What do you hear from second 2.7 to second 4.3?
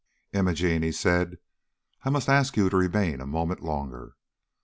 to remain a moment longer.